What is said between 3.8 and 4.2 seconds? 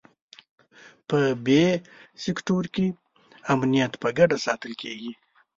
په